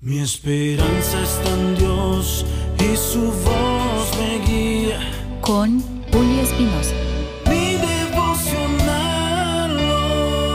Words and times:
Mi 0.00 0.20
esperanza 0.20 1.20
está 1.20 1.52
en 1.54 1.74
Dios 1.74 2.46
y 2.78 2.96
su 2.96 3.32
voz 3.32 4.16
me 4.16 4.38
guía. 4.46 5.00
Con 5.40 5.80
Julio 6.12 6.40
Espinosa. 6.40 6.94
Mi 7.50 7.74
devocional 7.74 9.76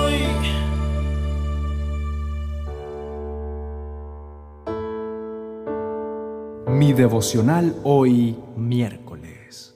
hoy. 0.06 0.24
Mi 6.70 6.94
devocional 6.94 7.76
hoy 7.84 8.38
miércoles. 8.56 9.76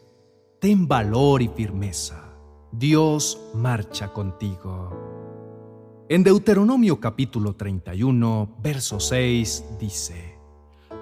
Ten 0.62 0.88
valor 0.88 1.42
y 1.42 1.50
firmeza. 1.50 2.38
Dios 2.72 3.38
marcha 3.54 4.14
contigo. 4.14 5.07
En 6.10 6.24
Deuteronomio 6.24 7.02
capítulo 7.02 7.58
31, 7.58 8.56
verso 8.64 8.98
6 8.98 9.66
dice, 9.78 10.40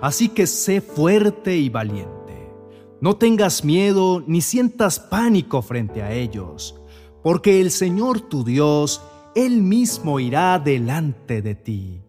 Así 0.02 0.30
que 0.30 0.48
sé 0.48 0.82
fuerte 0.82 1.56
y 1.58 1.70
valiente. 1.70 2.52
No 3.02 3.16
tengas 3.16 3.64
miedo 3.64 4.24
ni 4.26 4.42
sientas 4.42 5.00
pánico 5.00 5.62
frente 5.62 6.02
a 6.02 6.12
ellos, 6.12 6.82
porque 7.22 7.62
el 7.62 7.70
Señor 7.70 8.20
tu 8.20 8.44
Dios, 8.44 9.00
Él 9.36 9.62
mismo 9.62 10.20
irá 10.20 10.58
delante 10.58 11.44
de 11.44 11.54
ti. 11.54 12.02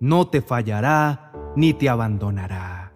No 0.00 0.26
te 0.26 0.42
fallará 0.42 1.32
ni 1.54 1.72
te 1.72 1.88
abandonará. 1.88 2.92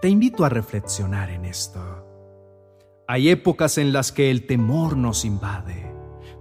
Te 0.00 0.08
invito 0.08 0.46
a 0.46 0.48
reflexionar 0.48 1.28
en 1.28 1.44
esto. 1.44 1.82
Hay 3.06 3.28
épocas 3.28 3.76
en 3.76 3.92
las 3.92 4.10
que 4.10 4.30
el 4.30 4.46
temor 4.46 4.96
nos 4.96 5.26
invade, 5.26 5.89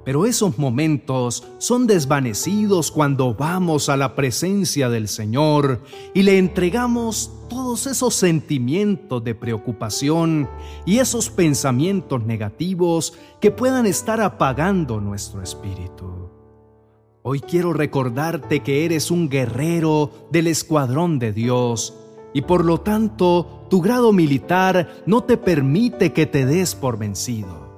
pero 0.09 0.25
esos 0.25 0.57
momentos 0.57 1.43
son 1.59 1.85
desvanecidos 1.85 2.89
cuando 2.89 3.35
vamos 3.35 3.89
a 3.89 3.95
la 3.95 4.15
presencia 4.15 4.89
del 4.89 5.07
Señor 5.07 5.83
y 6.15 6.23
le 6.23 6.39
entregamos 6.39 7.31
todos 7.47 7.85
esos 7.85 8.15
sentimientos 8.15 9.23
de 9.23 9.35
preocupación 9.35 10.49
y 10.83 10.97
esos 10.97 11.29
pensamientos 11.29 12.25
negativos 12.25 13.13
que 13.39 13.51
puedan 13.51 13.85
estar 13.85 14.19
apagando 14.19 14.99
nuestro 14.99 15.43
espíritu. 15.43 16.31
Hoy 17.21 17.39
quiero 17.41 17.71
recordarte 17.73 18.61
que 18.61 18.85
eres 18.85 19.11
un 19.11 19.29
guerrero 19.29 20.09
del 20.31 20.47
escuadrón 20.47 21.19
de 21.19 21.33
Dios 21.33 21.93
y 22.33 22.41
por 22.41 22.65
lo 22.65 22.79
tanto 22.79 23.67
tu 23.69 23.79
grado 23.79 24.11
militar 24.11 25.03
no 25.05 25.21
te 25.21 25.37
permite 25.37 26.13
que 26.13 26.25
te 26.25 26.47
des 26.47 26.73
por 26.73 26.97
vencido. 26.97 27.68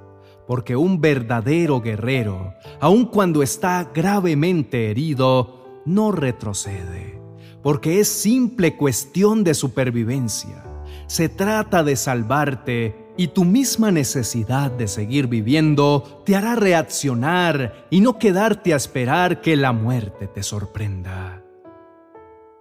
Porque 0.51 0.75
un 0.75 0.99
verdadero 0.99 1.79
guerrero, 1.79 2.55
aun 2.81 3.05
cuando 3.05 3.41
está 3.41 3.89
gravemente 3.95 4.91
herido, 4.91 5.81
no 5.85 6.11
retrocede. 6.11 7.21
Porque 7.63 8.01
es 8.01 8.09
simple 8.09 8.75
cuestión 8.75 9.45
de 9.45 9.53
supervivencia. 9.53 10.61
Se 11.07 11.29
trata 11.29 11.85
de 11.85 11.95
salvarte 11.95 13.13
y 13.15 13.29
tu 13.29 13.45
misma 13.45 13.91
necesidad 13.91 14.71
de 14.71 14.89
seguir 14.89 15.27
viviendo 15.27 16.21
te 16.25 16.35
hará 16.35 16.55
reaccionar 16.55 17.87
y 17.89 18.01
no 18.01 18.19
quedarte 18.19 18.73
a 18.73 18.75
esperar 18.75 19.39
que 19.39 19.55
la 19.55 19.71
muerte 19.71 20.27
te 20.27 20.43
sorprenda. 20.43 21.45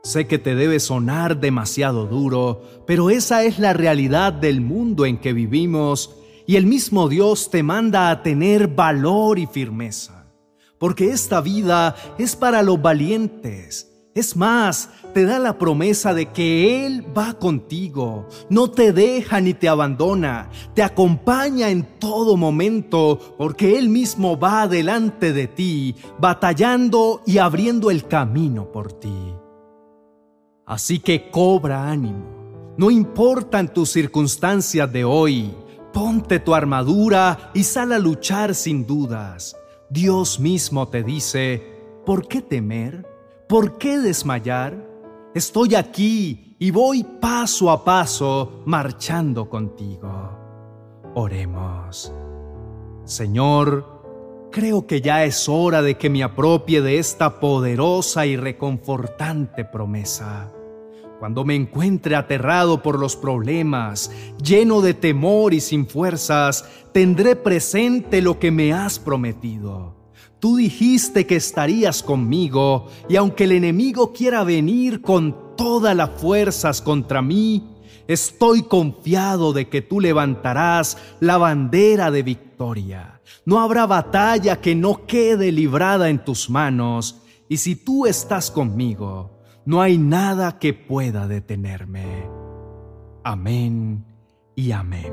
Sé 0.04 0.28
que 0.28 0.38
te 0.38 0.54
debe 0.54 0.78
sonar 0.78 1.40
demasiado 1.40 2.06
duro, 2.06 2.62
pero 2.86 3.10
esa 3.10 3.42
es 3.42 3.58
la 3.58 3.72
realidad 3.72 4.32
del 4.32 4.60
mundo 4.60 5.06
en 5.06 5.18
que 5.18 5.32
vivimos 5.32 6.19
y 6.50 6.56
el 6.56 6.66
mismo 6.66 7.08
Dios 7.08 7.48
te 7.48 7.62
manda 7.62 8.10
a 8.10 8.24
tener 8.24 8.66
valor 8.66 9.38
y 9.38 9.46
firmeza, 9.46 10.26
porque 10.80 11.10
esta 11.10 11.40
vida 11.40 11.94
es 12.18 12.34
para 12.34 12.64
los 12.64 12.82
valientes. 12.82 13.88
Es 14.16 14.34
más, 14.34 14.90
te 15.14 15.26
da 15.26 15.38
la 15.38 15.58
promesa 15.58 16.12
de 16.12 16.26
que 16.26 16.84
Él 16.84 17.06
va 17.16 17.34
contigo, 17.34 18.26
no 18.48 18.68
te 18.68 18.92
deja 18.92 19.40
ni 19.40 19.54
te 19.54 19.68
abandona, 19.68 20.50
te 20.74 20.82
acompaña 20.82 21.70
en 21.70 21.84
todo 22.00 22.36
momento, 22.36 23.36
porque 23.38 23.78
Él 23.78 23.88
mismo 23.88 24.36
va 24.36 24.66
delante 24.66 25.32
de 25.32 25.46
ti, 25.46 25.94
batallando 26.18 27.22
y 27.26 27.38
abriendo 27.38 27.92
el 27.92 28.08
camino 28.08 28.72
por 28.72 28.92
ti. 28.92 29.36
Así 30.66 30.98
que 30.98 31.30
cobra 31.30 31.88
ánimo. 31.88 32.74
No 32.76 32.90
importan 32.90 33.72
tus 33.72 33.90
circunstancias 33.90 34.92
de 34.92 35.04
hoy, 35.04 35.54
ponte 35.92 36.40
tu 36.40 36.54
armadura 36.54 37.50
y 37.54 37.64
sal 37.64 37.92
a 37.92 37.98
luchar 37.98 38.54
sin 38.54 38.86
dudas. 38.86 39.56
Dios 39.88 40.38
mismo 40.38 40.88
te 40.88 41.02
dice, 41.02 41.62
¿por 42.06 42.28
qué 42.28 42.42
temer? 42.42 43.06
¿Por 43.48 43.78
qué 43.78 43.98
desmayar? 43.98 44.86
Estoy 45.34 45.74
aquí 45.74 46.56
y 46.58 46.70
voy 46.70 47.04
paso 47.04 47.70
a 47.70 47.84
paso 47.84 48.62
marchando 48.66 49.48
contigo. 49.48 50.38
Oremos. 51.14 52.12
Señor, 53.04 54.48
creo 54.52 54.86
que 54.86 55.00
ya 55.00 55.24
es 55.24 55.48
hora 55.48 55.82
de 55.82 55.96
que 55.96 56.10
me 56.10 56.22
apropie 56.22 56.80
de 56.82 56.98
esta 56.98 57.40
poderosa 57.40 58.26
y 58.26 58.36
reconfortante 58.36 59.64
promesa. 59.64 60.52
Cuando 61.20 61.44
me 61.44 61.54
encuentre 61.54 62.16
aterrado 62.16 62.82
por 62.82 62.98
los 62.98 63.14
problemas, 63.14 64.10
lleno 64.42 64.80
de 64.80 64.94
temor 64.94 65.52
y 65.52 65.60
sin 65.60 65.86
fuerzas, 65.86 66.64
tendré 66.94 67.36
presente 67.36 68.22
lo 68.22 68.38
que 68.38 68.50
me 68.50 68.72
has 68.72 68.98
prometido. 68.98 69.96
Tú 70.38 70.56
dijiste 70.56 71.26
que 71.26 71.36
estarías 71.36 72.02
conmigo, 72.02 72.88
y 73.06 73.16
aunque 73.16 73.44
el 73.44 73.52
enemigo 73.52 74.14
quiera 74.14 74.44
venir 74.44 75.02
con 75.02 75.54
todas 75.58 75.94
las 75.94 76.08
fuerzas 76.18 76.80
contra 76.80 77.20
mí, 77.20 77.68
estoy 78.08 78.62
confiado 78.62 79.52
de 79.52 79.68
que 79.68 79.82
tú 79.82 80.00
levantarás 80.00 80.96
la 81.20 81.36
bandera 81.36 82.10
de 82.10 82.22
victoria. 82.22 83.20
No 83.44 83.60
habrá 83.60 83.84
batalla 83.84 84.62
que 84.62 84.74
no 84.74 85.04
quede 85.04 85.52
librada 85.52 86.08
en 86.08 86.24
tus 86.24 86.48
manos, 86.48 87.20
y 87.46 87.58
si 87.58 87.76
tú 87.76 88.06
estás 88.06 88.50
conmigo, 88.50 89.39
no 89.64 89.82
hay 89.82 89.98
nada 89.98 90.58
que 90.58 90.72
pueda 90.74 91.28
detenerme. 91.28 92.26
Amén 93.24 94.04
y 94.54 94.72
amén. 94.72 95.12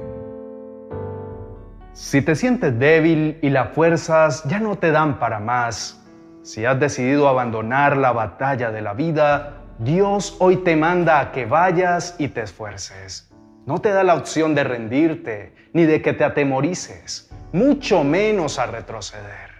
Si 1.93 2.21
te 2.21 2.35
sientes 2.35 2.77
débil 2.77 3.39
y 3.41 3.49
las 3.49 3.73
fuerzas 3.73 4.43
ya 4.45 4.59
no 4.59 4.77
te 4.77 4.91
dan 4.91 5.19
para 5.19 5.39
más, 5.39 6.03
si 6.43 6.63
has 6.63 6.79
decidido 6.79 7.27
abandonar 7.27 7.97
la 7.97 8.11
batalla 8.11 8.71
de 8.71 8.81
la 8.81 8.93
vida, 8.93 9.63
Dios 9.79 10.37
hoy 10.39 10.57
te 10.57 10.75
manda 10.75 11.19
a 11.19 11.31
que 11.31 11.45
vayas 11.45 12.15
y 12.19 12.29
te 12.29 12.41
esfuerces. 12.41 13.29
No 13.65 13.79
te 13.79 13.89
da 13.89 14.03
la 14.03 14.15
opción 14.15 14.55
de 14.55 14.63
rendirte 14.63 15.53
ni 15.73 15.83
de 15.83 16.01
que 16.01 16.13
te 16.13 16.23
atemorices, 16.23 17.29
mucho 17.51 18.03
menos 18.03 18.59
a 18.59 18.67
retroceder. 18.67 19.56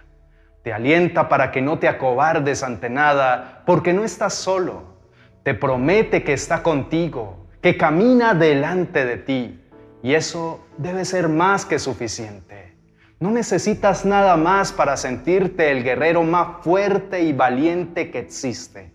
Te 0.68 0.74
alienta 0.74 1.30
para 1.30 1.50
que 1.50 1.62
no 1.62 1.78
te 1.78 1.88
acobardes 1.88 2.62
ante 2.62 2.90
nada, 2.90 3.62
porque 3.64 3.94
no 3.94 4.04
estás 4.04 4.34
solo. 4.34 4.98
Te 5.42 5.54
promete 5.54 6.22
que 6.22 6.34
está 6.34 6.62
contigo, 6.62 7.46
que 7.62 7.78
camina 7.78 8.34
delante 8.34 9.06
de 9.06 9.16
ti. 9.16 9.64
Y 10.02 10.12
eso 10.12 10.66
debe 10.76 11.06
ser 11.06 11.30
más 11.30 11.64
que 11.64 11.78
suficiente. 11.78 12.76
No 13.18 13.30
necesitas 13.30 14.04
nada 14.04 14.36
más 14.36 14.70
para 14.70 14.98
sentirte 14.98 15.70
el 15.70 15.82
guerrero 15.82 16.22
más 16.22 16.62
fuerte 16.62 17.22
y 17.22 17.32
valiente 17.32 18.10
que 18.10 18.18
existe. 18.18 18.92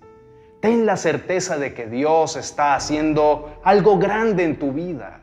Ten 0.61 0.85
la 0.85 0.95
certeza 0.95 1.57
de 1.57 1.73
que 1.73 1.87
Dios 1.87 2.35
está 2.35 2.75
haciendo 2.75 3.59
algo 3.63 3.97
grande 3.97 4.43
en 4.43 4.59
tu 4.59 4.73
vida. 4.73 5.21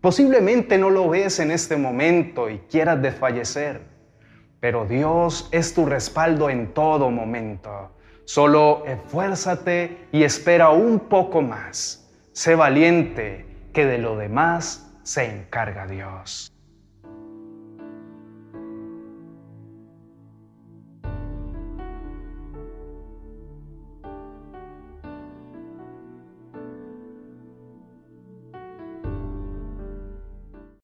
Posiblemente 0.00 0.78
no 0.78 0.88
lo 0.88 1.10
ves 1.10 1.40
en 1.40 1.50
este 1.50 1.76
momento 1.76 2.48
y 2.48 2.60
quieras 2.70 3.02
desfallecer 3.02 3.99
pero 4.60 4.84
Dios 4.84 5.48
es 5.52 5.74
tu 5.74 5.86
respaldo 5.86 6.50
en 6.50 6.72
todo 6.74 7.10
momento. 7.10 7.90
Solo 8.24 8.84
esfuérzate 8.86 10.06
y 10.12 10.22
espera 10.22 10.70
un 10.70 11.00
poco 11.00 11.42
más. 11.42 12.08
Sé 12.32 12.54
valiente, 12.54 13.46
que 13.72 13.86
de 13.86 13.98
lo 13.98 14.16
demás 14.16 14.98
se 15.02 15.24
encarga 15.24 15.86
Dios. 15.86 16.52